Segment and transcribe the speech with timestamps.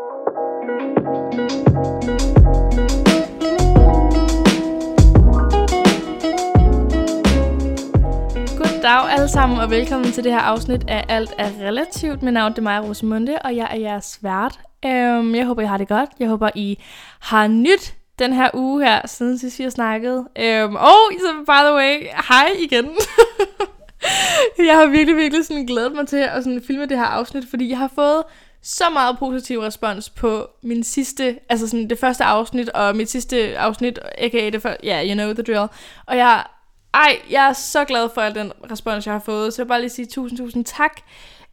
[0.00, 0.08] Goddag
[9.10, 12.22] alle sammen, og velkommen til det her afsnit af Alt er Relativt.
[12.22, 14.60] Mit navn er Maja Rosemunde, og jeg er jeres vært.
[14.84, 16.10] Um, jeg håber, I har det godt.
[16.20, 16.78] Jeg håber, I
[17.20, 20.16] har nyt den her uge her, siden sidst vi har snakket.
[20.16, 22.88] Um, og so by the way, hej igen.
[24.68, 27.70] jeg har virkelig, virkelig sådan glædet mig til at sådan filme det her afsnit, fordi
[27.70, 28.22] jeg har fået
[28.62, 33.58] så meget positiv respons på min sidste, altså sådan det første afsnit, og mit sidste
[33.58, 35.68] afsnit, aka det for, ja, yeah, you know the drill.
[36.06, 36.44] Og jeg,
[36.94, 39.68] ej, jeg er så glad for al den respons, jeg har fået, så jeg vil
[39.68, 41.00] bare lige sige tusind, tusind tak.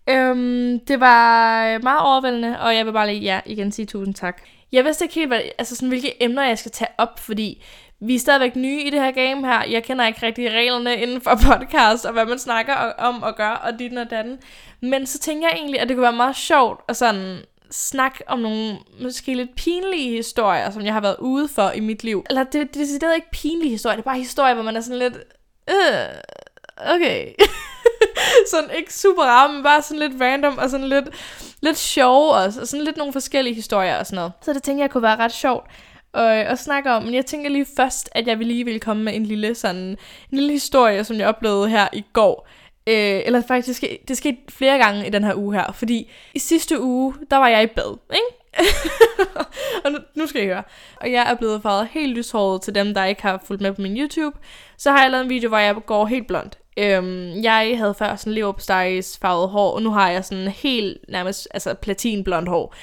[0.09, 4.15] Øhm, det var øh, meget overvældende, og jeg vil bare lige, ja, igen sige tusind
[4.15, 4.41] tak.
[4.71, 7.63] Jeg vidste ikke helt, hvad, altså sådan, hvilke emner jeg skal tage op, fordi
[7.99, 9.63] vi er stadigvæk nye i det her game her.
[9.63, 13.49] Jeg kender ikke rigtig reglerne inden for podcast, og hvad man snakker om og gør,
[13.49, 14.39] og dit og datten.
[14.81, 17.37] Men så tænker jeg egentlig, at det kunne være meget sjovt at sådan
[17.71, 22.03] snakke om nogle måske lidt pinlige historier, som jeg har været ude for i mit
[22.03, 22.25] liv.
[22.29, 24.81] Eller det, det, det er ikke pinlige historier, det er bare historier, hvor man er
[24.81, 25.17] sådan lidt...
[25.69, 27.27] Øh, okay.
[28.51, 31.05] sådan ikke super rar, men bare sådan lidt random og sådan lidt,
[31.61, 32.61] lidt sjov også.
[32.61, 34.31] Og sådan lidt nogle forskellige historier og sådan noget.
[34.41, 35.65] Så det tænker jeg kunne være ret sjovt
[36.13, 37.03] og, øh, og snakke om.
[37.03, 39.83] Men jeg tænker lige først, at jeg vil lige vil komme med en lille, sådan,
[39.83, 39.97] en
[40.31, 42.47] lille historie, som jeg oplevede her i går.
[42.87, 45.71] Øh, eller faktisk, det skete flere gange i den her uge her.
[45.71, 48.37] Fordi i sidste uge, der var jeg i bad, ikke?
[49.85, 50.63] og nu, nu skal I høre.
[51.01, 53.81] Og jeg er blevet farvet helt lyshåret til dem, der ikke har fulgt med på
[53.81, 54.37] min YouTube.
[54.77, 56.51] Så har jeg lavet en video, hvor jeg går helt blond.
[56.77, 61.47] Øhm, jeg havde før sådan leverpostejs farvet hår, og nu har jeg sådan helt nærmest
[61.51, 62.75] altså platinblond hår.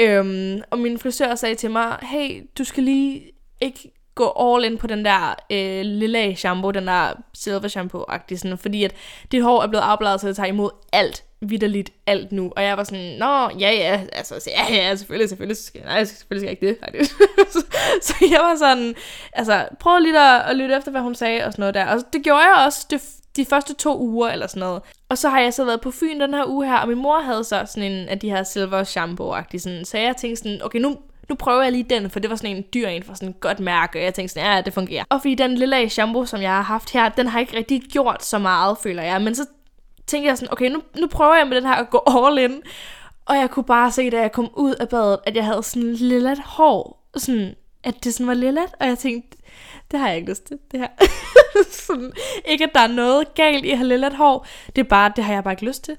[0.00, 3.22] Øhm, og min frisør sagde til mig, hey, du skal lige
[3.60, 8.58] ikke gå all in på den der øh, lille shampoo, den der silver shampoo-agtig, sådan,
[8.58, 8.94] fordi at
[9.32, 12.52] dit hår er blevet afbladet så det tager imod alt, vidderligt alt nu.
[12.56, 16.48] Og jeg var sådan, nå, ja, ja, altså, ja, ja, selvfølgelig, selvfølgelig, skal, nej, selvfølgelig
[16.48, 17.06] skal jeg ikke det.
[17.54, 17.66] så,
[18.02, 18.94] så jeg var sådan,
[19.32, 21.86] altså, prøv lige at, at lytte efter, hvad hun sagde og sådan noget der.
[21.86, 23.02] Og det gjorde jeg også, det
[23.36, 24.82] de første to uger eller sådan noget.
[25.08, 27.20] Og så har jeg så været på Fyn den her uge her, og min mor
[27.20, 30.78] havde så sådan en af de her silver shampoo sådan, så jeg tænkte sådan, okay,
[30.78, 30.96] nu,
[31.28, 33.40] nu prøver jeg lige den, for det var sådan en dyr en for sådan et
[33.40, 35.04] godt mærke, og jeg tænkte sådan, ja, det fungerer.
[35.10, 38.24] Og fordi den lille shampoo, som jeg har haft her, den har ikke rigtig gjort
[38.24, 39.22] så meget, føler jeg.
[39.22, 39.46] Men så
[40.06, 42.62] tænkte jeg sådan, okay, nu, nu prøver jeg med den her at gå all in.
[43.26, 45.92] Og jeg kunne bare se, da jeg kom ud af badet, at jeg havde sådan
[45.92, 47.54] lillet hår, sådan,
[47.84, 49.38] at det sådan var lillet, og jeg tænkte,
[49.90, 50.88] det har jeg ikke lyst til, det her.
[51.86, 52.12] sådan,
[52.44, 54.46] ikke at der er noget galt i at have lillet hår,
[54.76, 55.96] det er bare, det har jeg bare ikke lyst til.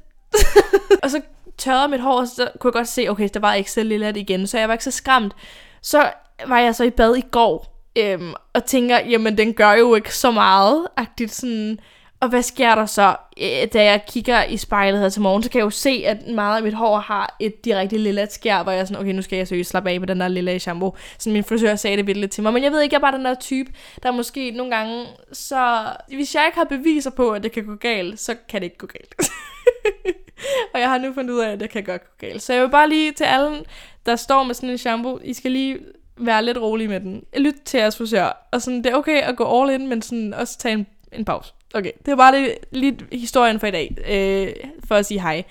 [1.03, 1.21] og så
[1.57, 4.47] tørrede mit hår, så kunne jeg godt se, okay, der var ikke så lille igen,
[4.47, 5.33] så jeg var ikke så skræmt.
[5.81, 6.11] Så
[6.47, 10.15] var jeg så i bad i går, øhm, og tænker, jamen den gør jo ikke
[10.15, 11.79] så meget, agtigt sådan,
[12.23, 15.49] og hvad sker der så, øh, da jeg kigger i spejlet her til morgen, så
[15.49, 18.71] kan jeg jo se, at meget af mit hår har et direkte lille skær, hvor
[18.71, 20.95] jeg er sådan, okay, nu skal jeg seriøst slappe af med den der lilla shampoo.
[21.17, 23.17] Så min frisør sagde det vildt til mig, men jeg ved ikke, jeg er bare
[23.17, 23.71] den der type,
[24.03, 27.75] der måske nogle gange, så hvis jeg ikke har beviser på, at det kan gå
[27.75, 29.15] galt, så kan det ikke gå galt.
[30.73, 32.41] og jeg har nu fundet ud af, at det kan godt gå galt.
[32.41, 33.65] Så jeg vil bare lige til alle,
[34.05, 35.79] der står med sådan en shampoo, I skal lige
[36.17, 37.23] være lidt rolig med den.
[37.37, 38.47] Lyt til jeres frisør.
[38.51, 41.25] Og sådan, det er okay at gå all in, men sådan også tage en, en
[41.25, 41.53] pause.
[41.73, 45.43] Okay, det var bare lige, lige historien for i dag, øh, for at sige hej.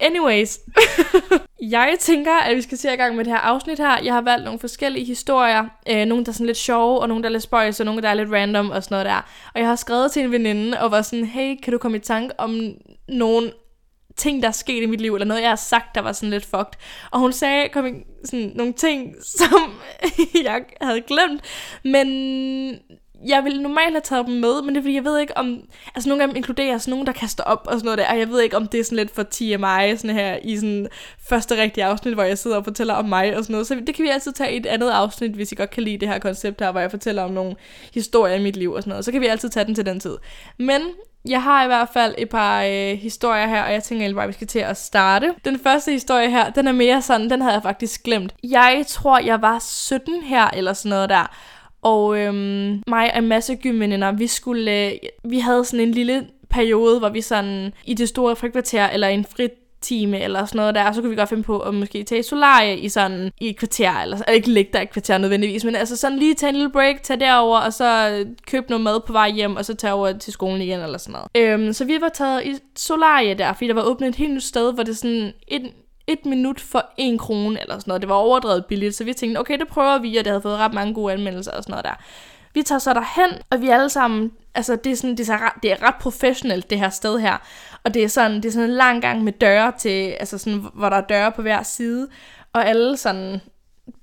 [0.00, 0.58] Anyways,
[1.60, 4.02] jeg tænker, at vi skal se i gang med det her afsnit her.
[4.04, 5.64] Jeg har valgt nogle forskellige historier.
[5.90, 8.02] Øh, nogle, der er sådan lidt sjove, og nogle, der er lidt spøjs, og nogle,
[8.02, 9.50] der er lidt random og sådan noget der.
[9.54, 12.00] Og jeg har skrevet til en veninde, og var sådan, hey, kan du komme i
[12.00, 12.60] tanke om
[13.08, 13.52] nogle
[14.16, 16.30] ting, der er sket i mit liv, eller noget, jeg har sagt, der var sådan
[16.30, 16.78] lidt fucked.
[17.10, 19.80] Og hun sagde kom sådan nogle ting, som
[20.44, 21.42] jeg havde glemt,
[21.84, 22.08] men
[23.26, 25.60] jeg ville normalt have taget dem med, men det er fordi, jeg ved ikke om...
[25.94, 28.18] Altså nogle af dem inkluderer sådan nogen, der kaster op og sådan noget der, og
[28.18, 30.88] jeg ved ikke, om det er sådan lidt for TMI, sådan her i sådan
[31.28, 33.66] første rigtige afsnit, hvor jeg sidder og fortæller om mig og sådan noget.
[33.66, 35.98] Så det kan vi altid tage i et andet afsnit, hvis I godt kan lide
[35.98, 37.56] det her koncept her, hvor jeg fortæller om nogle
[37.94, 39.04] historier i mit liv og sådan noget.
[39.04, 40.16] Så kan vi altid tage den til den tid.
[40.58, 40.80] Men
[41.28, 44.24] jeg har i hvert fald et par øh, historier her, og jeg tænker egentlig bare,
[44.24, 45.34] at vi skal til at starte.
[45.44, 48.34] Den første historie her, den er mere sådan, den havde jeg faktisk glemt.
[48.44, 51.36] Jeg tror, jeg var 17 her, eller sådan noget der.
[51.82, 54.92] Og øhm, mig og en masse gymveninder, vi skulle, øh,
[55.24, 59.24] vi havde sådan en lille periode, hvor vi sådan i det store frikvarter, eller en
[59.24, 59.52] frit
[59.86, 62.78] time eller sådan noget der, så kunne vi godt finde på at måske tage solarie
[62.78, 65.96] i sådan i et kvarter, eller, altså, ikke ligge der et kvarter nødvendigvis, men altså
[65.96, 69.12] sådan lige tage en lille break, tage derover og så øh, købe noget mad på
[69.12, 71.28] vej hjem, og så tage over til skolen igen eller sådan noget.
[71.50, 74.42] Øhm, så vi var taget i solarie der, fordi der var åbnet et helt nyt
[74.42, 75.72] sted, hvor det sådan et,
[76.06, 78.02] et minut for en krone eller sådan noget.
[78.02, 80.58] Det var overdrevet billigt, så vi tænkte, okay, det prøver vi, og det havde fået
[80.58, 81.94] ret mange gode anmeldelser og sådan noget der.
[82.54, 85.62] Vi tager så derhen, og vi alle sammen, altså det er, sådan, det er, ret,
[85.62, 87.36] det er ret professionelt, det her sted her.
[87.86, 90.64] Og det er sådan, det er sådan en lang gang med døre til, altså sådan,
[90.74, 92.08] hvor der er døre på hver side.
[92.52, 93.40] Og alle sådan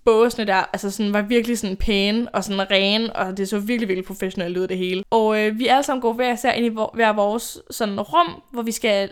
[0.05, 3.87] båsene der, altså sådan, var virkelig sådan pæne og sådan rene, og det så virkelig,
[3.87, 5.03] virkelig professionelt ud det hele.
[5.09, 8.61] Og øh, vi alle sammen går hver især ind i hver vores sådan rum, hvor
[8.61, 9.11] vi skal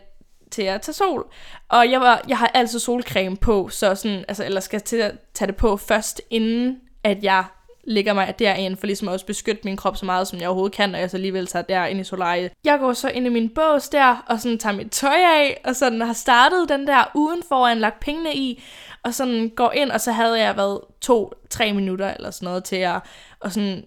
[0.51, 1.25] til at tage sol.
[1.69, 5.15] Og jeg, var, jeg har altid solcreme på, så sådan, altså, eller skal til at
[5.33, 7.43] tage det på først, inden at jeg
[7.83, 10.75] ligger mig derind, for ligesom at også beskytte min krop så meget, som jeg overhovedet
[10.75, 12.51] kan, og jeg så alligevel tager derind i solariet.
[12.63, 15.75] Jeg går så ind i min bås der, og sådan tager mit tøj af, og
[15.75, 18.63] sådan har startet den der udenfor, og lagt pengene i,
[19.03, 22.75] og sådan går ind, og så havde jeg været to-tre minutter eller sådan noget til
[22.75, 22.99] at
[23.39, 23.85] og sådan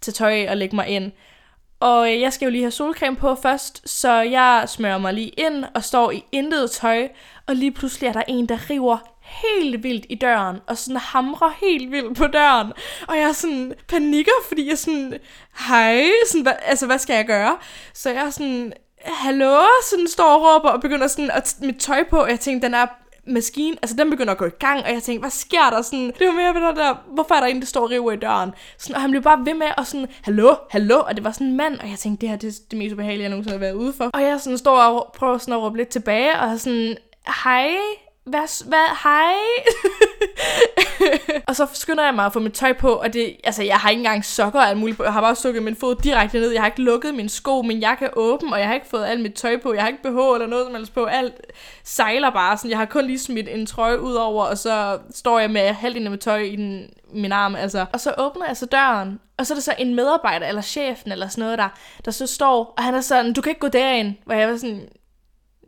[0.00, 1.12] tage tøj af og lægge mig ind.
[1.80, 5.28] Og øh, jeg skal jo lige have solcreme på først, så jeg smører mig lige
[5.28, 7.08] ind og står i intet tøj,
[7.46, 11.56] og lige pludselig er der en, der river helt vildt i døren, og sådan hamrer
[11.60, 12.72] helt vildt på døren.
[13.08, 15.14] Og jeg sådan panikker, fordi jeg sådan,
[15.68, 17.56] hej, sådan, hva, altså hvad skal jeg gøre?
[17.94, 18.72] Så jeg sådan,
[19.04, 22.66] hallo, sådan står og råber og begynder sådan at mit tøj på, og jeg tænkte,
[22.66, 22.86] den er
[23.26, 25.82] maskine, altså den begynder at gå i gang, og jeg tænkte, hvad sker der?
[25.82, 28.16] Sådan, det var mere ved der, hvorfor er der en, der står og river i
[28.16, 28.50] døren?
[28.78, 31.46] Sådan, og han blev bare ved med, og sådan, hallo, hallo, og det var sådan
[31.46, 33.60] en mand, og jeg tænkte, det her det er det mest ubehagelige, jeg nogensinde har
[33.60, 34.10] været ude for.
[34.14, 36.96] Og jeg sådan står og prøver sådan at råbe lidt tilbage, og sådan,
[37.44, 37.70] hej,
[38.24, 39.34] hvad, hvad, hej?
[41.48, 43.90] og så skynder jeg mig at få mit tøj på, og det, altså, jeg har
[43.90, 45.04] ikke engang sokker og alt muligt på.
[45.04, 46.50] Jeg har bare stukket min fod direkte ned.
[46.50, 49.04] Jeg har ikke lukket min sko, min jakke er åben, og jeg har ikke fået
[49.04, 49.72] alt mit tøj på.
[49.72, 51.04] Jeg har ikke BH eller noget som helst på.
[51.04, 51.34] Alt
[51.84, 52.70] sejler bare sådan.
[52.70, 56.06] Jeg har kun lige smidt en trøje ud over, og så står jeg med halvdelen
[56.06, 57.86] af mit tøj i den, min arm, altså.
[57.92, 61.12] Og så åbner jeg så døren, og så er der så en medarbejder, eller chefen,
[61.12, 61.68] eller sådan noget der,
[62.04, 64.56] der så står, og han er sådan, du kan ikke gå derind, hvor jeg var
[64.56, 64.88] sådan,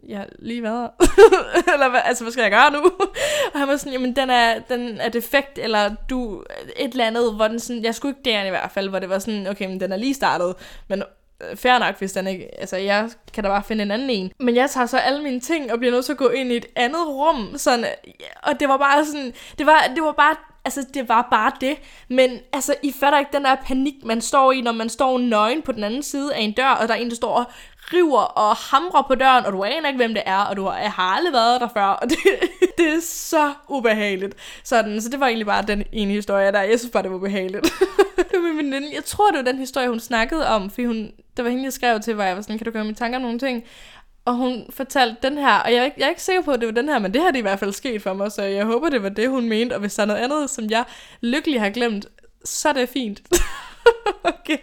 [0.09, 0.91] jeg har lige været
[1.75, 2.91] eller hvad, altså, hvad skal jeg gøre nu?
[3.53, 6.45] og han var sådan, jamen, den er, den er defekt, eller du,
[6.77, 9.09] et eller andet, hvor den sådan, jeg skulle ikke derind i hvert fald, hvor det
[9.09, 10.55] var sådan, okay, men den er lige startet,
[10.89, 11.03] men
[11.43, 14.33] øh, fair nok, hvis den ikke, altså jeg kan da bare finde en anden en.
[14.41, 16.57] Men jeg tager så alle mine ting og bliver nødt til at gå ind i
[16.57, 17.85] et andet rum, sådan,
[18.43, 21.77] og det var bare sådan, det var, det var bare altså, det var bare det.
[22.09, 25.63] Men altså, I fatter ikke den der panik, man står i, når man står nøgen
[25.63, 27.45] på den anden side af en dør, og der er en, der står og
[27.93, 30.73] river og hamrer på døren, og du aner ikke, hvem det er, og du har,
[30.73, 32.19] har aldrig været der før, og det,
[32.79, 34.35] det er så ubehageligt.
[34.65, 36.63] Sådan, så det var egentlig bare den ene historie der.
[36.63, 37.65] Jeg synes bare, det var ubehageligt.
[38.17, 38.95] det min veninde.
[38.95, 41.73] Jeg tror, det var den historie, hun snakkede om, fordi hun, der var hende, jeg
[41.73, 43.65] skrev til, hvor jeg var sådan, kan du gøre mine tanker om nogle ting?
[44.25, 46.61] Og hun fortalte den her, og jeg er, ikke, jeg er ikke sikker på, at
[46.61, 48.43] det var den her, men det har det i hvert fald sket for mig, så
[48.43, 49.75] jeg håber, det var det, hun mente.
[49.75, 50.85] Og hvis der er noget andet, som jeg
[51.21, 52.07] lykkelig har glemt,
[52.45, 53.21] så er det fint.
[54.35, 54.59] okay,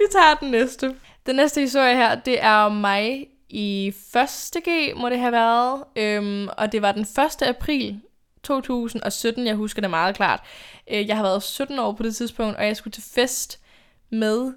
[0.00, 0.94] vi tager den næste.
[1.28, 4.62] Den næste historie her, det er om mig i 1.
[4.68, 5.84] G, må det have været.
[5.96, 7.42] Øhm, og det var den 1.
[7.42, 8.00] april
[8.42, 10.40] 2017, jeg husker det meget klart.
[10.90, 13.60] Øh, jeg har været 17 år på det tidspunkt, og jeg skulle til fest
[14.10, 14.52] med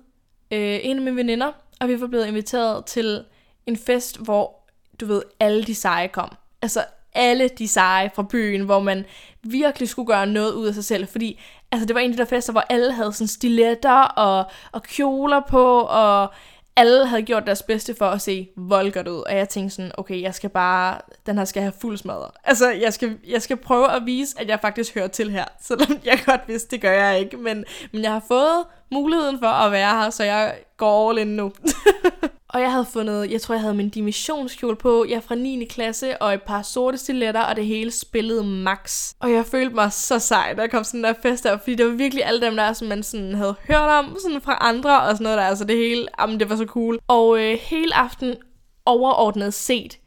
[0.51, 3.25] øh, en af mine veninder, og vi var blevet inviteret til
[3.65, 4.69] en fest, hvor,
[4.99, 6.29] du ved, alle de seje kom.
[6.61, 9.05] Altså alle de seje fra byen, hvor man
[9.41, 11.39] virkelig skulle gøre noget ud af sig selv, fordi
[11.71, 14.83] altså, det var en af de der fester, hvor alle havde sådan stiletter og, og
[14.83, 16.29] kjoler på, og
[16.75, 20.21] alle havde gjort deres bedste for at se voldgodt ud, og jeg tænkte sådan, okay,
[20.21, 22.31] jeg skal bare, den her skal have fuld smadret.
[22.43, 25.99] Altså, jeg skal, jeg skal prøve at vise, at jeg faktisk hører til her, selvom
[26.05, 29.71] jeg godt vidste, det gør jeg ikke, men, men jeg har fået muligheden for at
[29.71, 31.51] være her, så jeg går all in nu.
[32.53, 35.65] Og jeg havde fundet, jeg tror jeg havde min dimissionskjole på, jeg er fra 9.
[35.65, 39.13] klasse, og et par sorte stiletter, og det hele spillede max.
[39.19, 41.85] Og jeg følte mig så sej, da jeg kom sådan der fest der, fordi det
[41.85, 45.11] var virkelig alle dem der, som man sådan havde hørt om, sådan fra andre og
[45.11, 46.99] sådan noget der, altså det hele, jamen det var så cool.
[47.07, 48.35] Og øh, hele aften
[48.85, 49.97] overordnet set,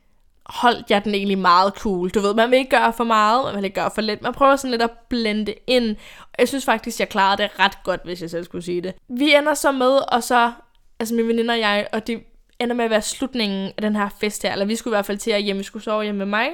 [0.46, 2.10] holdt jeg den egentlig meget cool.
[2.10, 4.22] Du ved, man vil ikke gøre for meget, man vil ikke gøre for lidt.
[4.22, 5.96] Man prøver sådan lidt at blende ind.
[6.20, 8.94] Og jeg synes faktisk, jeg klarede det ret godt, hvis jeg selv skulle sige det.
[9.08, 10.52] Vi ender så med, og så,
[11.00, 12.22] altså min veninde og jeg, og det
[12.64, 14.52] ender med at være slutningen af den her fest her.
[14.52, 16.49] Eller vi skulle i hvert fald til at hjemme, vi skulle sove hjemme med mig.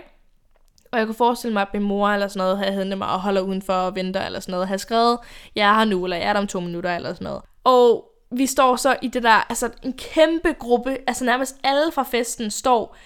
[0.92, 3.20] Og jeg kunne forestille mig, at min mor eller sådan noget havde hentet mig og
[3.20, 4.62] holder udenfor og venter eller sådan noget.
[4.62, 5.18] og Havde skrevet,
[5.54, 7.42] jeg er her nu, eller jeg er der om to minutter eller sådan noget.
[7.64, 12.02] Og vi står så i det der, altså en kæmpe gruppe, altså nærmest alle fra
[12.02, 12.96] festen står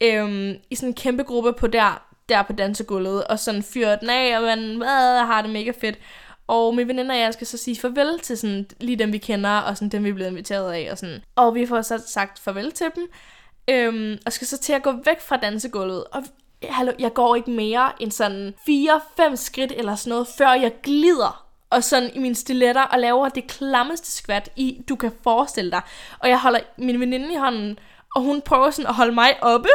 [0.00, 4.10] øhm, i sådan en kæmpe gruppe på der, der på dansegulvet, og sådan fyrer den
[4.10, 5.98] af, og man øh, har det mega fedt.
[6.50, 9.58] Og min veninde og jeg skal så sige farvel til sådan, lige dem, vi kender,
[9.58, 10.88] og sådan dem, vi er blevet inviteret af.
[10.90, 11.22] Og, sådan.
[11.36, 13.08] og vi får så sagt farvel til dem,
[13.70, 16.04] øhm, og skal så til at gå væk fra dansegulvet.
[16.04, 16.22] Og
[16.62, 21.46] hallo, jeg går ikke mere end sådan 4-5 skridt eller sådan noget, før jeg glider
[21.70, 25.80] og sådan i mine stiletter og laver det klammeste skvat i, du kan forestille dig.
[26.18, 27.78] Og jeg holder min veninde i hånden,
[28.16, 29.68] og hun prøver sådan at holde mig oppe.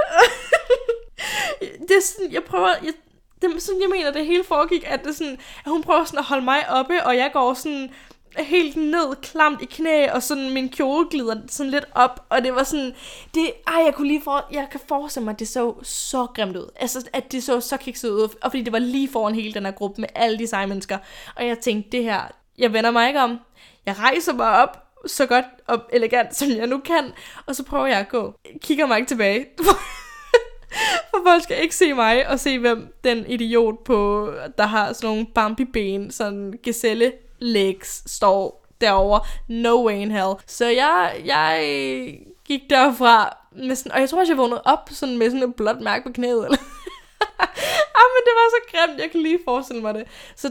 [1.87, 2.93] det er sådan, jeg prøver, jeg
[3.41, 6.25] det, sådan, jeg mener, det hele foregik, at, det sådan, at hun prøver sådan at
[6.25, 7.89] holde mig oppe, og jeg går sådan
[8.37, 12.55] helt ned, klamt i knæ, og sådan min kjole glider sådan lidt op, og det
[12.55, 12.93] var sådan,
[13.35, 16.57] det, ej, jeg kunne lige for, jeg kan forestille mig, at det så så grimt
[16.57, 16.69] ud.
[16.75, 19.65] Altså, at det så så kikset ud, og fordi det var lige foran hele den
[19.65, 20.97] her gruppe med alle de seje mennesker.
[21.35, 22.21] Og jeg tænkte, det her,
[22.57, 23.39] jeg vender mig ikke om.
[23.85, 27.11] Jeg rejser mig op, så godt og elegant, som jeg nu kan,
[27.45, 28.33] og så prøver jeg at gå.
[28.61, 29.45] Kigger mig ikke tilbage.
[31.09, 35.09] For folk skal ikke se mig og se, hvem den idiot på, der har sådan
[35.09, 39.19] nogle Bambi-ben, sådan gazelle legs, står derovre.
[39.47, 40.33] No way in hell.
[40.47, 45.17] Så jeg, jeg gik derfra, med sådan, og jeg tror også, jeg vågnede op sådan
[45.17, 46.45] med sådan et blåt mærke på knæet.
[46.45, 46.57] Eller?
[47.99, 50.03] ah, men det var så grimt, jeg kan lige forestille mig det.
[50.35, 50.47] Så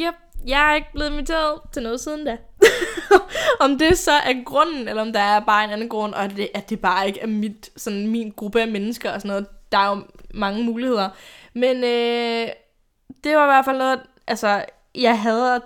[0.00, 0.14] yep,
[0.46, 2.36] jeg er ikke blevet inviteret til noget siden da.
[3.64, 6.48] om det så er grunden, eller om der er bare en anden grund, og det,
[6.54, 9.46] at det bare ikke er mit, sådan min gruppe af mennesker og sådan noget.
[9.72, 10.02] Der er jo
[10.34, 11.08] mange muligheder.
[11.54, 12.48] Men øh,
[13.24, 14.64] det var i hvert fald noget, altså,
[14.94, 15.60] jeg havde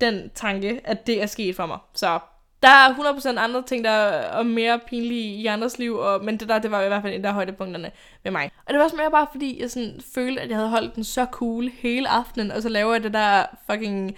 [0.00, 1.78] den tanke, at det er sket for mig.
[1.94, 2.18] Så
[2.62, 6.48] der er 100% andre ting, der er mere pinlige i andres liv, og, men det
[6.48, 7.90] der, det var i hvert fald en af højdepunkterne
[8.24, 8.50] med mig.
[8.66, 11.04] Og det var også mere bare fordi, jeg sådan følte, at jeg havde holdt den
[11.04, 14.16] så cool hele aftenen, og så laver jeg det der fucking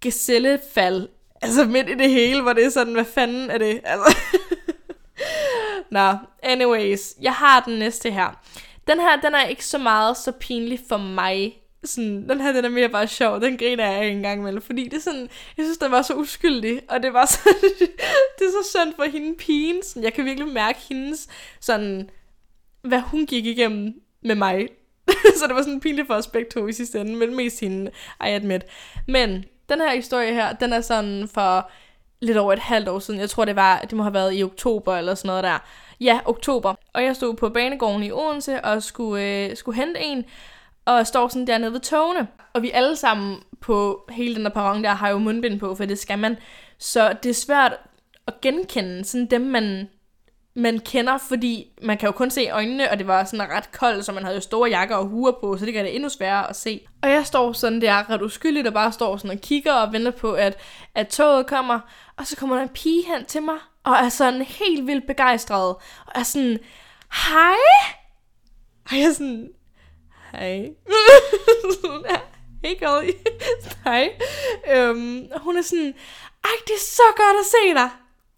[0.00, 1.08] gazellefald,
[1.44, 3.80] altså midt i det hele, hvor det er sådan, hvad fanden er det?
[3.84, 4.16] Altså.
[5.90, 8.40] Nå, anyways, jeg har den næste her.
[8.86, 12.64] Den her, den er ikke så meget så pinlig for mig, sådan, den her, den
[12.64, 15.64] er mere bare sjov, den griner jeg ikke engang med, fordi det er sådan, jeg
[15.64, 17.38] synes, den var så uskyldig, og det var så,
[18.38, 21.28] det er så synd for hende pigen, sådan, jeg kan virkelig mærke hendes,
[21.60, 22.10] sådan,
[22.82, 24.68] hvad hun gik igennem med mig,
[25.38, 27.90] så det var sådan pinligt for os begge to i sidste ende, men mest hende,
[28.20, 28.62] I admit.
[29.08, 31.70] Men, den her historie her, den er sådan for
[32.20, 34.42] lidt over et halvt år siden, jeg tror det var, det må have været i
[34.42, 35.58] oktober eller sådan noget der,
[36.00, 40.24] ja, oktober, og jeg stod på banegården i Odense og skulle, øh, skulle hente en,
[40.84, 42.28] og står sådan dernede ved togene.
[42.52, 45.84] Og vi alle sammen på hele den der perron der har jo mundbind på, for
[45.84, 46.36] det skal man.
[46.78, 47.72] Så det er svært
[48.26, 49.88] at genkende sådan dem, man,
[50.56, 54.04] man kender, fordi man kan jo kun se øjnene, og det var sådan ret koldt,
[54.04, 56.50] så man havde jo store jakker og huer på, så det gør det endnu sværere
[56.50, 56.86] at se.
[57.02, 60.10] Og jeg står sådan der ret uskyldigt, og bare står sådan og kigger og venter
[60.10, 60.58] på, at,
[60.94, 61.80] at toget kommer,
[62.16, 65.74] og så kommer der en pige hen til mig, og er sådan helt vildt begejstret,
[66.06, 66.58] og er sådan,
[67.12, 67.56] hej!
[68.90, 69.48] Og jeg er sådan,
[70.32, 70.58] hej.
[72.64, 73.14] hey girl,
[73.84, 74.10] hej.
[74.72, 75.94] Øhm, hun er sådan,
[76.44, 77.90] ej, det er så godt at se dig.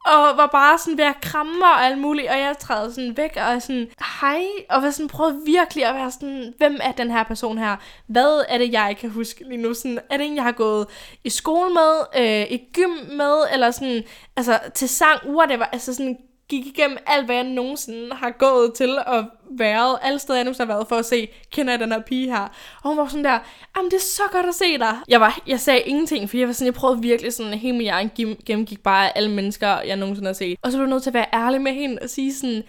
[0.07, 3.33] Og var bare sådan ved at kramme og alt muligt, og jeg træder sådan væk
[3.37, 3.89] og er sådan,
[4.21, 7.77] hej, og var sådan, prøvede virkelig at være sådan, hvem er den her person her?
[8.07, 9.75] Hvad er det, jeg kan huske lige nu?
[9.75, 10.87] Sådan, er det en, jeg har gået
[11.25, 14.03] i skole med, øh, i gym med, eller sådan,
[14.37, 16.17] altså til sang, whatever, altså sådan
[16.49, 20.67] gik igennem alt, hvad jeg nogensinde har gået til og været, alle steder jeg nogensinde
[20.67, 22.49] har været for at se, kender jeg den her pige her?
[22.83, 23.39] Og hun var sådan der,
[23.77, 24.97] jamen det er så godt at se dig.
[25.09, 27.83] Jeg, var, jeg sagde ingenting, for jeg var sådan, jeg prøvede virkelig sådan, hele min
[27.83, 28.11] hjerne
[28.47, 30.59] gennemgik bare alle mennesker, jeg nogensinde har set.
[30.63, 32.63] Og så blev jeg nødt til at være ærlig med hende og sige sådan,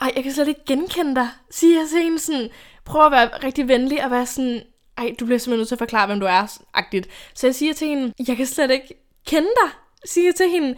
[0.00, 1.28] ej, jeg kan slet ikke genkende dig.
[1.50, 2.48] Siger jeg til hende sådan,
[2.84, 4.62] prøv at være rigtig venlig og være sådan,
[4.98, 7.08] ej, du bliver simpelthen nødt til at forklare, hvem du er, agtigt.
[7.34, 8.94] Så jeg siger til hende, jeg kan slet ikke
[9.26, 9.70] kende dig,
[10.04, 10.74] siger jeg til hende.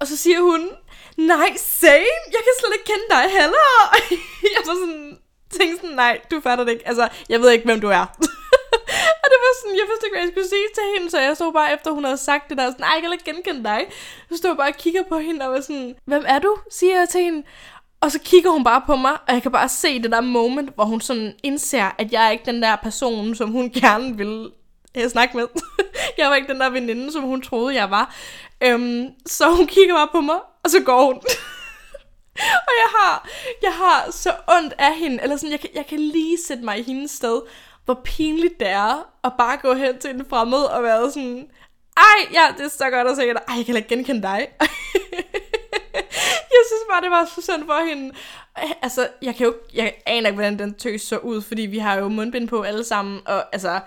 [0.00, 0.68] Og så siger hun,
[1.16, 3.68] nej, same, jeg kan slet ikke kende dig heller.
[4.54, 5.18] jeg var sådan,
[5.50, 6.88] tænkte sådan, nej, du fatter det ikke.
[6.88, 8.06] Altså, jeg ved ikke, hvem du er.
[9.22, 11.36] og det var sådan, jeg vidste ikke, hvad jeg skulle sige til hende, så jeg
[11.36, 13.80] stod bare efter, hun havde sagt det der, sådan, nej, jeg kan ikke genkende dig.
[14.30, 16.98] Så stod jeg bare og kigger på hende og var sådan, hvem er du, siger
[16.98, 17.42] jeg til hende.
[18.00, 20.70] Og så kigger hun bare på mig, og jeg kan bare se det der moment,
[20.74, 24.50] hvor hun sådan indser, at jeg er ikke den der person, som hun gerne vil
[24.94, 25.46] jeg øh, snakke med.
[26.18, 28.14] jeg var ikke den der veninde, som hun troede, jeg var.
[28.60, 31.14] Øhm, så hun kigger bare på mig, og så går hun.
[32.68, 33.28] og jeg har,
[33.62, 36.78] jeg har så ondt af hende, eller sådan, jeg kan, jeg kan lige sætte mig
[36.78, 37.40] i hendes sted,
[37.84, 41.48] hvor pinligt det er at bare gå hen til en fremmed og være sådan,
[41.96, 43.42] ej, ja, det er så godt at se dig.
[43.48, 44.48] Ej, jeg kan ikke genkende dig.
[46.54, 48.14] jeg synes bare, det var så synd for hende.
[48.82, 51.94] Altså, jeg kan jo jeg aner ikke, hvordan den tøs så ud, fordi vi har
[51.94, 53.80] jo mundbind på alle sammen, og altså,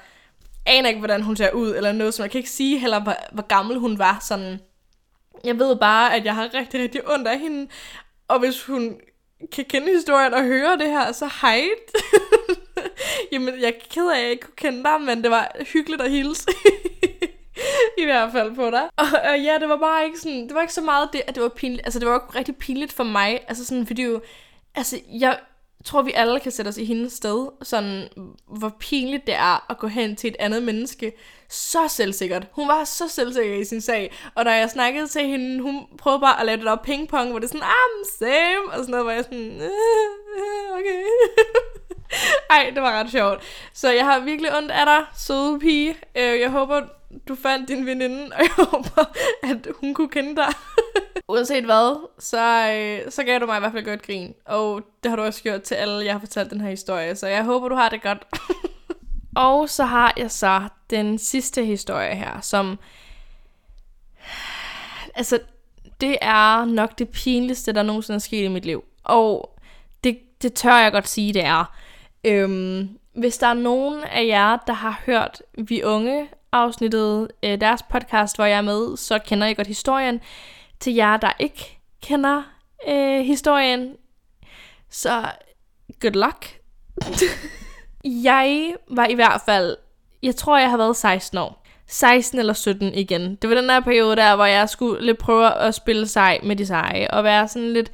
[0.65, 3.15] aner ikke, hvordan hun ser ud, eller noget, som jeg kan ikke sige heller, hvor,
[3.31, 4.59] hvor gammel hun var, sådan.
[5.43, 7.67] Jeg ved bare, at jeg har rigtig, rigtig ondt af hende,
[8.27, 9.00] og hvis hun
[9.51, 11.62] kan kende historien og høre det her, så hej.
[13.31, 16.01] Jamen, jeg er ked af, at jeg ikke kunne kende dig, men det var hyggeligt
[16.01, 16.48] at hilse.
[17.98, 18.84] I hvert fald på dig.
[18.98, 21.36] Og, og, ja, det var bare ikke sådan, det var ikke så meget det, at
[21.36, 24.22] det var pinligt, altså det var jo rigtig pinligt for mig, altså sådan, fordi jo,
[24.75, 25.39] altså jeg,
[25.86, 27.48] tror, vi alle kan sætte os i hendes sted.
[27.62, 28.07] Sådan,
[28.48, 31.12] hvor pinligt det er at gå hen til et andet menneske.
[31.50, 32.48] Så selvsikkert.
[32.51, 34.13] Hun var så selvsikker i sin sag.
[34.36, 37.39] Og da jeg snakkede til hende, hun prøvede bare at lave det der pingpong, hvor
[37.39, 41.03] det er sådan, ah, same, og sådan noget, hvor jeg sådan, øh, okay.
[42.55, 43.43] Ej, det var ret sjovt.
[43.74, 45.98] Så jeg har virkelig ondt af dig, søde pige.
[46.15, 46.81] Øh, jeg håber,
[47.27, 49.11] du fandt din veninde, og jeg håber,
[49.43, 50.53] at hun kunne kende dig.
[51.29, 54.33] Uanset hvad, så, øh, så gav du mig i hvert fald godt grin.
[54.45, 57.15] Og det har du også gjort til alle, jeg har fortalt den her historie.
[57.15, 58.25] Så jeg håber, du har det godt.
[59.35, 62.79] og så har jeg så den sidste historie her, som...
[65.15, 65.39] Altså,
[66.01, 68.83] det er nok det pinligste, der nogensinde er sket i mit liv.
[69.03, 69.59] Og
[70.03, 71.75] det, det tør jeg godt sige, det er.
[72.23, 77.84] Øhm, hvis der er nogen af jer, der har hørt Vi Unge afsnittet, øh, deres
[77.84, 80.22] podcast, hvor jeg er med, så kender I godt historien.
[80.79, 82.44] Til jer, der ikke kender
[82.89, 83.96] øh, historien,
[84.89, 85.25] så
[86.01, 86.60] good luck.
[88.29, 89.77] jeg var i hvert fald,
[90.24, 91.65] jeg tror, jeg har været 16 år.
[91.88, 93.36] 16 eller 17 igen.
[93.36, 96.56] Det var den der periode der, hvor jeg skulle lidt prøve at spille sej med
[96.56, 97.91] de seje, og være sådan lidt,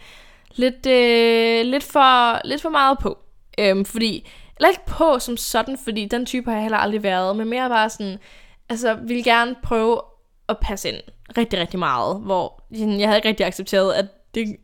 [0.56, 3.18] lidt, øh, lidt, for, lidt for meget på.
[3.60, 7.36] Øhm, fordi, eller ikke på som sådan, fordi den type har jeg heller aldrig været,
[7.36, 8.20] men mere bare sådan,
[8.70, 10.02] altså, ville gerne prøve
[10.50, 11.02] at passe ind
[11.38, 14.06] rigtig, rigtig meget, hvor jeg havde ikke rigtig accepteret, at
[14.36, 14.56] det,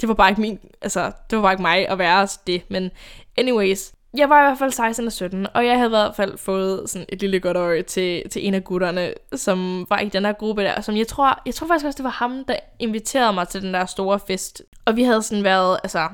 [0.00, 2.90] det var bare ikke min, altså, det var bare ikke mig at være det, men
[3.36, 6.38] anyways, jeg var i hvert fald 16 og 17, og jeg havde i hvert fald
[6.38, 10.24] fået sådan et lille godt øje til, til en af gutterne, som var i den
[10.24, 13.32] her gruppe der, som jeg tror, jeg tror faktisk også, det var ham, der inviterede
[13.32, 14.62] mig til den der store fest.
[14.84, 16.08] Og vi havde sådan været, altså,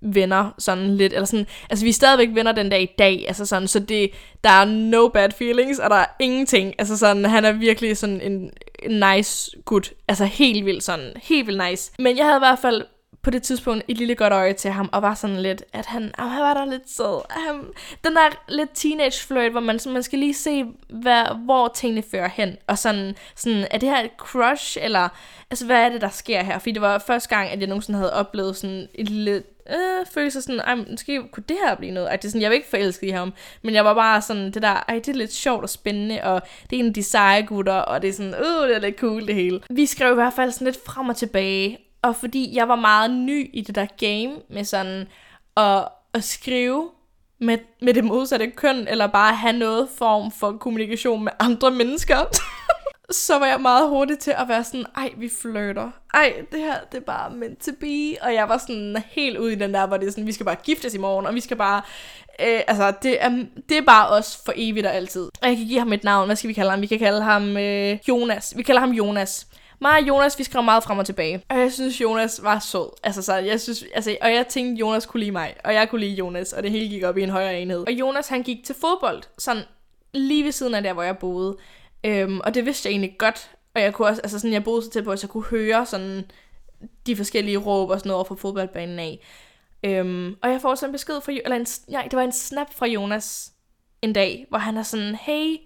[0.00, 3.46] venner sådan lidt, eller sådan, altså vi er stadigvæk venner den dag i dag, altså
[3.46, 4.10] sådan, så det,
[4.44, 8.20] der er no bad feelings, og der er ingenting, altså sådan, han er virkelig sådan
[8.20, 8.50] en,
[8.82, 11.92] en nice gut, altså helt vildt sådan, helt vildt nice.
[11.98, 12.84] Men jeg havde i hvert fald
[13.22, 16.12] på det tidspunkt et lille godt øje til ham, og var sådan lidt, at han,
[16.18, 17.22] oh, han var der lidt sød.
[17.30, 17.60] Han,
[18.04, 22.02] den der lidt teenage flirt, hvor man, sådan, man skal lige se, hvad, hvor tingene
[22.10, 25.08] fører hen, og sådan, sådan, er det her et crush, eller,
[25.50, 26.58] altså hvad er det, der sker her?
[26.58, 29.42] Fordi det var første gang, at jeg nogensinde havde oplevet sådan et lille
[29.72, 32.08] øh, følelse sådan, ej, måske kunne det her blive noget.
[32.08, 34.50] Ej, det er sådan, jeg var ikke forelsket i ham, men jeg var bare sådan,
[34.50, 37.02] det der, ej, det er lidt sjovt og spændende, og det er en af de
[37.02, 39.60] seje gutter, og det er sådan, øh, det er lidt cool det hele.
[39.70, 43.10] Vi skrev i hvert fald sådan lidt frem og tilbage, og fordi jeg var meget
[43.10, 45.08] ny i det der game med sådan
[45.56, 46.90] at, at skrive
[47.40, 52.16] med, med det modsatte køn, eller bare have noget form for kommunikation med andre mennesker,
[53.10, 55.90] så var jeg meget hurtig til at være sådan, ej, vi flirter.
[56.14, 58.16] Ej, det her, det er bare meant to be.
[58.22, 60.46] Og jeg var sådan helt ude i den der, hvor det er sådan, vi skal
[60.46, 61.82] bare giftes i morgen, og vi skal bare,
[62.40, 63.30] øh, altså, det er,
[63.68, 65.22] det er bare os for evigt og altid.
[65.22, 66.80] Og jeg kan give ham et navn, hvad skal vi kalde ham?
[66.80, 68.52] Vi kan kalde ham øh, Jonas.
[68.56, 69.46] Vi kalder ham Jonas
[69.80, 71.42] mig og Jonas, vi skrev meget frem og tilbage.
[71.48, 72.90] Og jeg synes, Jonas var sød.
[73.02, 75.54] Altså, så jeg synes, altså, og jeg tænkte, Jonas kunne lide mig.
[75.64, 77.84] Og jeg kunne lide Jonas, og det hele gik op i en højere enhed.
[77.86, 79.62] Og Jonas, han gik til fodbold, sådan
[80.12, 81.56] lige ved siden af der, hvor jeg boede.
[82.04, 83.50] Øhm, og det vidste jeg egentlig godt.
[83.74, 85.86] Og jeg kunne også, altså sådan, jeg boede så tæt på, at jeg kunne høre
[85.86, 86.30] sådan
[87.06, 89.20] de forskellige råb og sådan noget fra fodboldbanen af.
[89.82, 92.74] Øhm, og jeg får så en besked fra, eller en, ja, det var en snap
[92.74, 93.52] fra Jonas
[94.02, 95.56] en dag, hvor han er sådan, hey,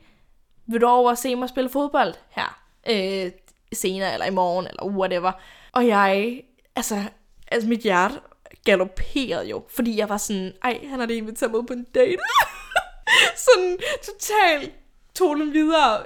[0.66, 2.60] vil du over og se mig spille fodbold her?
[2.90, 3.30] Øh,
[3.72, 5.32] senere, eller i morgen, eller whatever.
[5.72, 6.42] Og jeg,
[6.76, 7.02] altså,
[7.48, 8.20] altså mit hjerte
[8.64, 12.18] galopperede jo, fordi jeg var sådan, ej, han har det inviteret mig på en date.
[13.46, 14.72] sådan totalt
[15.14, 16.02] tog den videre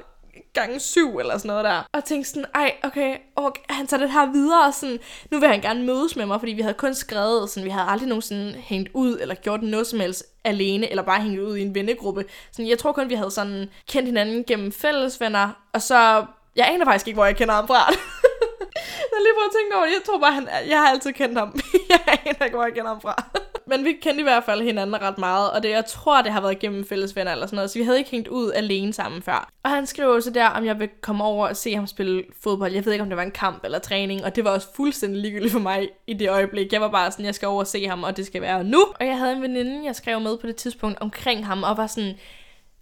[0.53, 1.83] gange syv eller sådan noget der.
[1.93, 4.99] Og tænkte sådan, ej, okay, okay, han tager det her videre, og sådan,
[5.31, 7.89] nu vil han gerne mødes med mig, fordi vi havde kun skrevet, sådan, vi havde
[7.89, 11.63] aldrig nogensinde hængt ud, eller gjort noget som helst alene, eller bare hængt ud i
[11.63, 12.25] en vennegruppe.
[12.53, 16.25] Sådan, jeg tror kun, vi havde sådan kendt hinanden gennem fælles venner, og så
[16.57, 17.77] jeg aner faktisk ikke, hvor jeg kender ham fra.
[19.13, 19.93] jeg lige prøvet at tænke over det.
[19.93, 21.61] Jeg tror bare, han, jeg har altid kendt ham.
[21.91, 23.25] jeg aner ikke, hvor jeg kender ham fra.
[23.69, 26.41] Men vi kendte i hvert fald hinanden ret meget, og det, jeg tror, det har
[26.41, 29.23] været gennem fælles venner eller sådan noget, så vi havde ikke hængt ud alene sammen
[29.23, 29.51] før.
[29.63, 32.73] Og han skrev også der, om jeg vil komme over og se ham spille fodbold.
[32.73, 35.23] Jeg ved ikke, om det var en kamp eller træning, og det var også fuldstændig
[35.23, 36.73] ligegyldigt for mig i det øjeblik.
[36.73, 38.81] Jeg var bare sådan, jeg skal over og se ham, og det skal være nu.
[39.01, 41.87] Og jeg havde en veninde, jeg skrev med på det tidspunkt omkring ham, og var
[41.87, 42.15] sådan,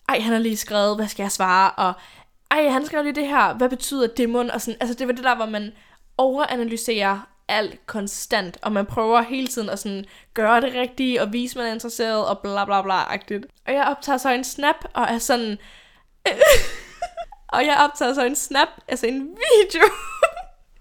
[0.08, 1.70] ej, han har lige skrevet, hvad skal jeg svare?
[1.70, 1.92] Og
[2.50, 4.50] ej, han skrev lige det her, hvad betyder dæmon?
[4.50, 5.72] Og sådan, altså det var det der, hvor man
[6.18, 10.04] overanalyserer alt konstant, og man prøver hele tiden at sådan
[10.34, 13.46] gøre det rigtige, og vise, man er interesseret, og bla bla bla agtigt.
[13.66, 15.58] Og jeg optager så en snap, og er sådan...
[17.54, 19.82] og jeg optager så en snap, altså en video,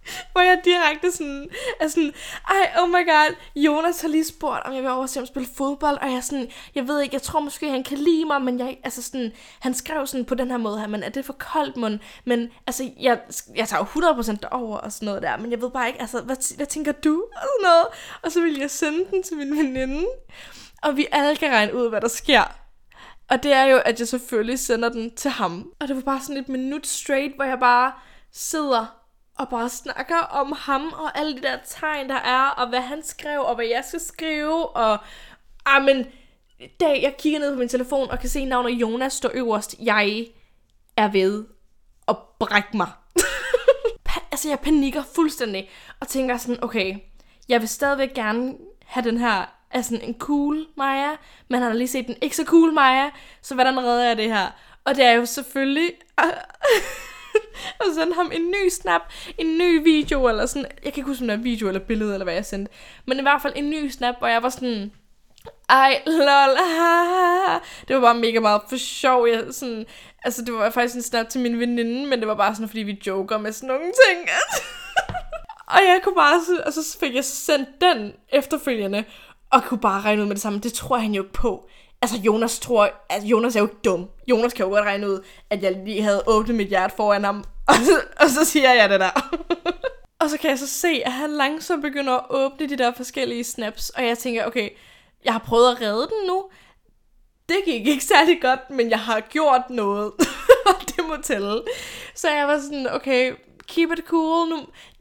[0.31, 2.13] hvor jeg direkte sådan, er sådan,
[2.49, 5.97] ej, oh my god, Jonas har lige spurgt, om jeg vil over og spille fodbold,
[5.97, 8.77] og jeg sådan, jeg ved ikke, jeg tror måske, han kan lide mig, men jeg,
[8.83, 11.77] altså sådan, han skrev sådan på den her måde her, men er det for koldt,
[11.77, 11.99] mund?
[12.25, 13.19] Men altså, jeg,
[13.55, 16.21] jeg tager jo 100% over og sådan noget der, men jeg ved bare ikke, altså,
[16.21, 17.23] hvad, hvad tænker du?
[17.35, 17.85] Og sådan noget.
[18.21, 20.05] Og så vil jeg sende den til min veninde,
[20.81, 22.43] og vi alle kan regne ud, hvad der sker.
[23.29, 25.71] Og det er jo, at jeg selvfølgelig sender den til ham.
[25.79, 27.91] Og det var bare sådan et minut straight, hvor jeg bare
[28.31, 29.04] sidder
[29.37, 33.03] og bare snakker om ham og alle de der tegn, der er, og hvad han
[33.03, 34.99] skrev, og hvad jeg skal skrive, og ah,
[35.65, 36.05] Amen,
[36.79, 40.27] dag jeg kigger ned på min telefon og kan se navnet Jonas står øverst, jeg
[40.97, 41.45] er ved
[42.07, 42.87] at brække mig.
[44.31, 45.69] altså, jeg panikker fuldstændig,
[45.99, 46.95] og tænker sådan, okay,
[47.49, 48.53] jeg vil stadigvæk gerne
[48.85, 51.11] have den her altså en cool Maja,
[51.47, 53.09] men han har lige set den ikke så cool Maja,
[53.41, 54.47] så hvordan redder jeg det her?
[54.83, 56.33] Og det er jo selvfølgelig ah,
[57.79, 59.01] og sende ham en ny snap,
[59.37, 62.23] en ny video, eller sådan, jeg kan ikke huske, om det video eller billede, eller
[62.23, 62.71] hvad jeg sendte,
[63.05, 64.91] men i hvert fald en ny snap, hvor jeg var sådan,
[65.69, 66.57] ej, lol,
[67.87, 69.27] Det var bare mega meget for sjov.
[69.27, 69.85] Jeg, sådan,
[70.23, 72.83] altså, det var faktisk en snap til min veninde, men det var bare sådan, fordi
[72.83, 74.29] vi joker med sådan nogle ting.
[75.75, 79.03] og jeg kunne bare, og så fik jeg sendt den efterfølgende,
[79.51, 80.59] og kunne bare regne ud med det samme.
[80.59, 81.69] Det tror han jo ikke på.
[82.05, 82.89] Altså, Jonas tror...
[83.09, 84.09] Altså, Jonas er jo ikke dum.
[84.27, 87.43] Jonas kan jo godt regne ud, at jeg lige havde åbnet mit hjerte foran ham.
[87.67, 89.37] Og så, og så siger jeg det der.
[90.21, 93.43] og så kan jeg så se, at han langsomt begynder at åbne de der forskellige
[93.43, 93.89] snaps.
[93.89, 94.69] Og jeg tænker, okay,
[95.25, 96.45] jeg har prøvet at redde den nu.
[97.49, 100.11] Det gik ikke særlig godt, men jeg har gjort noget.
[100.67, 101.61] og det må tælle.
[102.15, 103.33] Så jeg var sådan, okay,
[103.67, 104.57] keep it cool nu.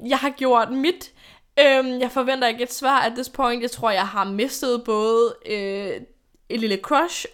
[0.09, 1.13] Jeg har gjort mit.
[1.61, 3.63] Øhm, jeg forventer ikke et svar at this point.
[3.63, 6.01] Jeg tror, jeg har mistet både øh,
[6.49, 7.27] et lille crush,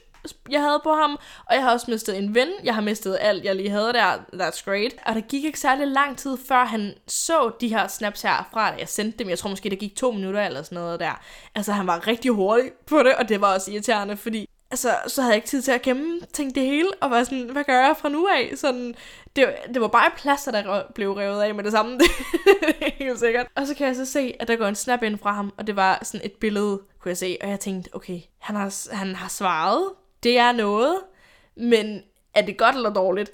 [0.51, 2.49] jeg havde på ham, og jeg har også mistet en ven.
[2.65, 4.17] Jeg har mistet alt, jeg lige havde der.
[4.17, 4.95] That's great.
[5.07, 8.71] Og der gik ikke særlig lang tid, før han så de her snaps her fra,
[8.71, 9.29] da jeg sendte dem.
[9.29, 11.21] Jeg tror måske, det gik to minutter eller sådan noget der.
[11.55, 15.23] Altså, han var rigtig hurtig på det, og det var også irriterende, fordi altså, så
[15.23, 17.87] havde jeg ikke tid til at gemme tænke det hele, og var sådan, hvad gør
[17.87, 18.53] jeg fra nu af?
[18.57, 18.95] Sådan,
[19.37, 22.07] det, det var bare plaster, der blev revet af med det samme, det
[22.81, 23.47] er helt sikkert.
[23.55, 25.67] Og så kan jeg så se, at der går en snap ind fra ham, og
[25.67, 29.15] det var sådan et billede, kunne jeg se, og jeg tænkte, okay, han har, han
[29.15, 29.85] har svaret,
[30.23, 30.97] det er noget,
[31.57, 32.03] men
[32.35, 33.33] er det godt eller dårligt?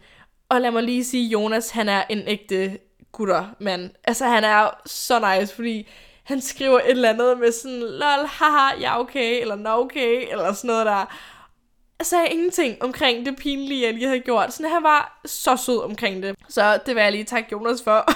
[0.48, 2.78] Og lad mig lige sige, Jonas, han er en ægte
[3.12, 3.90] guttermand.
[4.04, 5.88] Altså, han er så nice, fordi
[6.26, 10.52] han skriver et eller andet med sådan, lol, haha, ja okay, eller no okay, eller
[10.52, 11.16] sådan noget der.
[11.98, 14.52] Jeg sagde ingenting omkring det pinlige, jeg lige havde gjort.
[14.52, 16.36] Sådan, han var så sød omkring det.
[16.48, 18.10] Så det vil jeg lige takke Jonas for.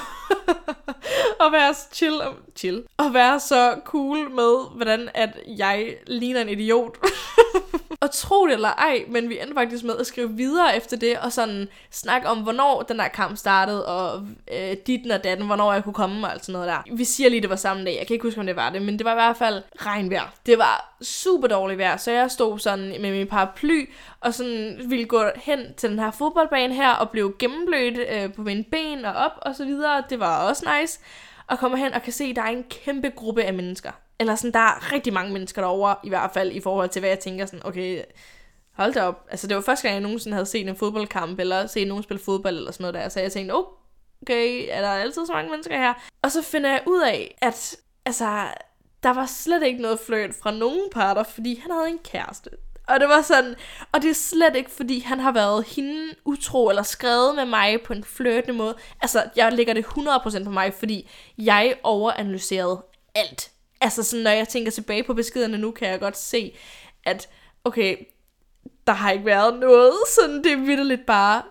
[1.46, 2.20] at være chill,
[2.56, 2.84] chill.
[2.96, 6.98] Og være så cool med, hvordan at jeg ligner en idiot.
[8.00, 11.18] og tro det eller ej, men vi endte faktisk med at skrive videre efter det,
[11.18, 15.72] og sådan snakke om, hvornår den der kamp startede, og øh, dit og datten, hvornår
[15.72, 16.96] jeg kunne komme, og alt sådan noget der.
[16.96, 17.96] Vi siger lige, det var samme dag.
[17.98, 20.32] Jeg kan ikke huske, om det var det, men det var i hvert fald regnvejr.
[20.46, 25.04] Det var super dårligt vejr, så jeg stod sådan med min paraply, og sådan ville
[25.04, 29.12] gå hen til den her fodboldbane her, og blev gennemblødt øh, på mine ben og
[29.12, 30.02] op, og så videre.
[30.10, 31.00] Det var også nice.
[31.46, 33.90] Og kommer hen og kan se, at der er en kæmpe gruppe af mennesker.
[34.20, 37.10] Eller sådan, der er rigtig mange mennesker derovre, i hvert fald i forhold til, hvad
[37.10, 38.02] jeg tænker sådan, okay,
[38.72, 39.26] hold da op.
[39.30, 42.22] Altså, det var første gang, jeg nogensinde havde set en fodboldkamp, eller set nogen spille
[42.22, 43.08] fodbold, eller sådan noget der.
[43.08, 43.64] Så jeg tænkte, oh,
[44.22, 45.94] okay, er der altid så mange mennesker her?
[46.22, 48.46] Og så finder jeg ud af, at altså,
[49.02, 52.50] der var slet ikke noget fløjt fra nogen parter, fordi han havde en kæreste.
[52.88, 53.54] Og det var sådan,
[53.92, 57.82] og det er slet ikke, fordi han har været hende utro, eller skrevet med mig
[57.82, 58.76] på en flirtende måde.
[59.00, 63.50] Altså, jeg lægger det 100% på mig, fordi jeg overanalyserede alt.
[63.80, 66.56] Altså, sådan, når jeg tænker tilbage på beskederne nu, kan jeg godt se,
[67.04, 67.28] at,
[67.64, 67.96] okay,
[68.86, 71.42] der har ikke været noget, sådan, det er vidderligt bare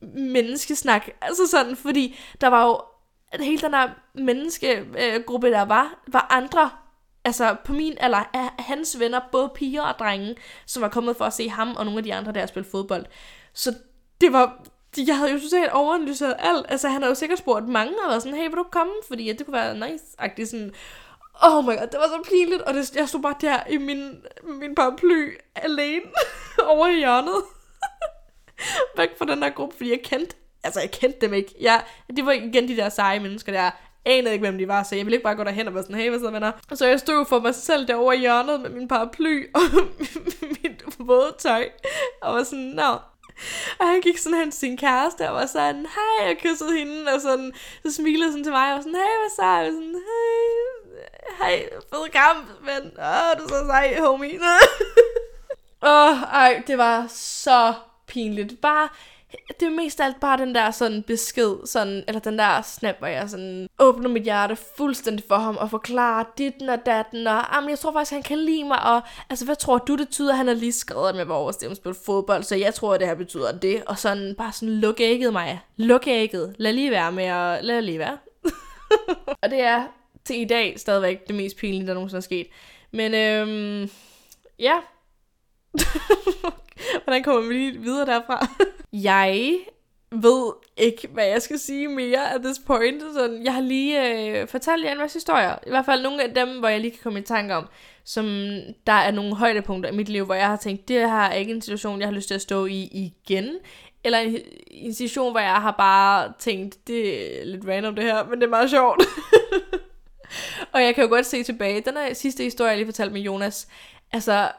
[0.00, 1.08] menneskesnak.
[1.20, 2.80] Altså sådan, fordi der var jo,
[3.32, 6.70] at hele den der menneskegruppe, der var, var andre
[7.24, 11.24] altså på min alder, af hans venner, både piger og drenge, som var kommet for
[11.24, 13.06] at se ham og nogle af de andre, der spillede fodbold.
[13.52, 13.74] Så
[14.20, 14.66] det var,
[15.06, 16.66] jeg havde jo totalt overanalyseret alt.
[16.68, 18.92] Altså han har jo sikkert spurgt mange og været sådan, hey, vil du komme?
[19.08, 20.74] Fordi ja, det kunne være nice-agtigt sådan.
[21.42, 24.24] Oh my god, det var så pinligt, og det, jeg stod bare der i min,
[24.42, 26.10] min paraply alene
[26.72, 27.42] over i hjørnet.
[28.96, 31.54] Væk fra den der gruppe, fordi jeg kendte, altså jeg kendte dem ikke.
[31.60, 31.84] Jeg,
[32.16, 33.70] det var igen de der seje mennesker der,
[34.08, 35.96] anede ikke, hvem de var, så jeg ville ikke bare gå derhen og være sådan,
[35.96, 36.52] hey, hvad så venner?
[36.74, 39.60] Så jeg stod for mig selv derovre i hjørnet med min paraply og
[40.40, 41.68] mit våde tøj,
[42.22, 42.98] og var sådan, nå,
[43.78, 47.12] og han gik sådan hen til sin kæreste og var sådan, hej, og kyssede hende,
[47.14, 47.52] og sådan,
[47.86, 49.42] så smilede sådan til mig, og var sådan, hey, hvad så?
[49.42, 50.87] Og sådan, hey,
[51.42, 54.40] hej, fed kamp, men, åh, du er så sej, homie.
[55.82, 57.74] Åh, oh, ej, det var så
[58.06, 58.60] pinligt.
[58.60, 58.88] Bare
[59.60, 63.06] det er mest alt bare den der sådan besked, sådan, eller den der snap, hvor
[63.06, 67.70] jeg sådan åbner mit hjerte fuldstændig for ham og forklarer ditten og datten, og jamen,
[67.70, 70.34] jeg tror faktisk, han kan lide mig, og altså, hvad tror du, det betyder?
[70.34, 73.14] Han har lige skrevet med vores stemme spille fodbold, så jeg tror, at det her
[73.14, 75.60] betyder det, og sådan bare sådan luk ægget mig.
[75.76, 76.54] Luk ægget.
[76.58, 78.18] Lad lige være med at lad lige være.
[79.42, 79.84] og det er
[80.28, 82.46] til i dag stadigvæk det mest pinlige, der nogensinde er sket.
[82.90, 83.90] Men øhm,
[84.58, 84.74] ja.
[87.04, 88.48] Hvordan kommer vi lige videre derfra?
[88.92, 89.58] jeg
[90.10, 93.02] ved ikke, hvad jeg skal sige mere at this point.
[93.14, 95.56] Sådan, jeg har lige øh, fortalt jer en masse historier.
[95.66, 97.68] I hvert fald nogle af dem, hvor jeg lige kan komme i tanke om,
[98.04, 98.24] som
[98.86, 101.52] der er nogle højdepunkter i mit liv, hvor jeg har tænkt, det her er ikke
[101.52, 103.48] en situation, jeg har lyst til at stå i igen.
[104.04, 104.38] eller en,
[104.70, 108.46] en situation, hvor jeg har bare tænkt, det er lidt random det her, men det
[108.46, 109.02] er meget sjovt.
[110.72, 113.20] og jeg kan jo godt se tilbage, den her sidste historie, jeg lige fortalte med
[113.20, 113.68] Jonas,
[114.12, 114.50] altså,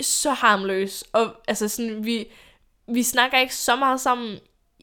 [0.00, 2.26] så harmløs, og altså sådan, vi,
[2.88, 4.38] vi snakker ikke så meget sammen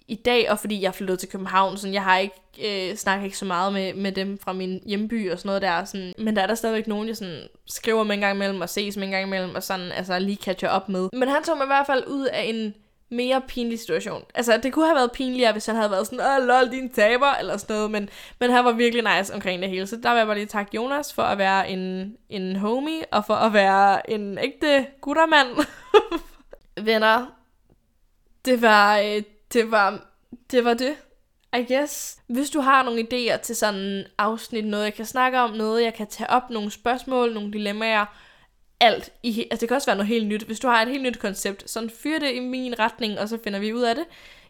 [0.08, 3.38] i dag, og fordi jeg flyttede til København, så jeg har ikke øh, snakker ikke
[3.38, 5.86] så meget med, med dem fra min hjemby og sådan noget der.
[5.86, 8.70] Sådan, men der er der stadigvæk nogen, jeg sådan, skriver med en gang imellem og
[8.70, 11.10] ses med en gang imellem, og sådan altså, lige catcher op med.
[11.14, 12.74] Men han tog mig i hvert fald ud af en
[13.10, 14.24] mere pinlig situation.
[14.36, 17.32] Altså, det kunne have været pinligere, hvis han havde været sådan, åh, lol, din taber,
[17.40, 19.88] eller sådan noget, men, men han var virkelig nice omkring det hele.
[19.88, 23.26] Så der vil jeg bare lige takke Jonas for at være en, en homie, og
[23.26, 25.48] for at være en ægte guttermand.
[26.86, 27.26] Venner,
[28.46, 30.06] det var, øh, det var,
[30.52, 30.96] det var det.
[31.58, 32.20] I guess.
[32.28, 35.94] Hvis du har nogle idéer til sådan afsnit, noget jeg kan snakke om, noget jeg
[35.94, 38.06] kan tage op, nogle spørgsmål, nogle dilemmaer,
[38.80, 39.10] alt.
[39.24, 40.44] I, altså det kan også være noget helt nyt.
[40.44, 43.38] Hvis du har et helt nyt koncept, så fyr det i min retning, og så
[43.44, 44.06] finder vi ud af det.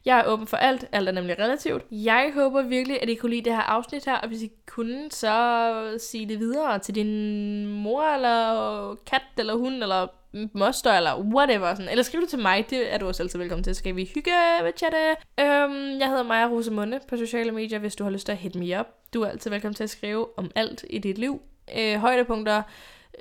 [0.06, 0.86] Jeg er åben for alt.
[0.92, 1.86] Alt er nemlig relativt.
[1.92, 5.12] Jeg håber virkelig, at I kunne lide det her afsnit her, og hvis I kunne,
[5.12, 10.08] så sige det videre til din mor, eller kat, eller hund, eller
[10.54, 11.76] moster, eller whatever.
[11.76, 11.90] Sådan.
[11.90, 13.76] Eller skriv det til mig, det er du også altid velkommen til.
[13.76, 14.32] Så skal vi hygge
[14.64, 14.98] med chatte.
[15.40, 18.56] Øhm, jeg hedder Maja Rosemunde på sociale medier, hvis du har lyst til at hit
[18.56, 18.88] me up.
[19.14, 21.42] Du er altid velkommen til at skrive om alt i dit liv.
[21.78, 22.62] Øh, højdepunkter,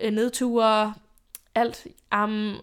[0.01, 0.95] øh, nedture,
[1.55, 1.87] alt.
[2.15, 2.61] Um,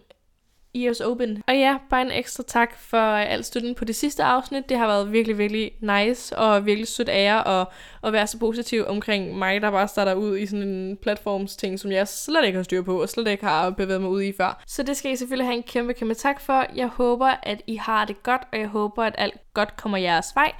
[0.84, 1.42] ears open.
[1.46, 4.68] Og ja, bare en ekstra tak for øh, al støtten på det sidste afsnit.
[4.68, 7.66] Det har været virkelig, virkelig nice og virkelig sødt af jer at,
[8.04, 11.92] at være så positiv omkring mig, der bare starter ud i sådan en platformsting, som
[11.92, 14.62] jeg slet ikke har styr på og slet ikke har bevæget mig ud i før.
[14.66, 16.66] Så det skal I selvfølgelig have en kæmpe, kæmpe tak for.
[16.74, 20.26] Jeg håber, at I har det godt, og jeg håber, at alt godt kommer jeres
[20.34, 20.52] vej.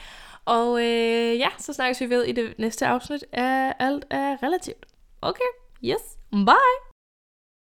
[0.45, 4.87] Og øh, ja, så snakkes vi ved i det næste afsnit af Alt er relativt.
[5.23, 5.51] Okay,
[5.85, 6.86] yes, bye!